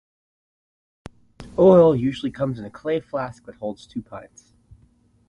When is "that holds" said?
3.45-3.85